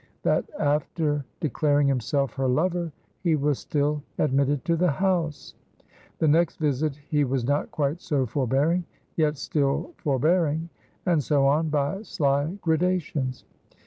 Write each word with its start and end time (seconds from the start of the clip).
that 0.23 0.49
after 0.57 1.23
declaring 1.41 1.87
himself 1.87 2.33
her 2.33 2.47
lover 2.47 2.91
he 3.21 3.35
was 3.35 3.59
still 3.59 4.01
admitted 4.17 4.65
to 4.65 4.75
the 4.75 4.89
house. 4.89 5.53
The 6.17 6.27
next 6.27 6.57
visit 6.57 6.95
he 7.07 7.23
was 7.23 7.45
not 7.45 7.69
quite 7.69 8.01
so 8.01 8.25
forbearing, 8.25 8.85
yet 9.15 9.37
still 9.37 9.93
forbearing; 9.97 10.69
and 11.05 11.23
so 11.23 11.45
on 11.45 11.69
by 11.69 12.01
sly 12.01 12.51
gradations. 12.63 13.45